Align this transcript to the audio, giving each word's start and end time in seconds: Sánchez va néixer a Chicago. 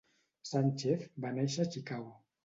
Sánchez 0.51 1.03
va 1.25 1.31
néixer 1.35 1.65
a 1.65 1.69
Chicago. 1.75 2.09